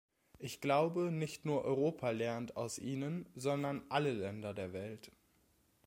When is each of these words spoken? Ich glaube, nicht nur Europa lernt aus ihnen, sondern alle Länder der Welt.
Ich 0.39 0.61
glaube, 0.61 1.11
nicht 1.11 1.45
nur 1.45 1.63
Europa 1.63 2.09
lernt 2.09 2.57
aus 2.57 2.79
ihnen, 2.79 3.29
sondern 3.35 3.83
alle 3.89 4.13
Länder 4.13 4.55
der 4.55 4.73
Welt. 4.73 5.11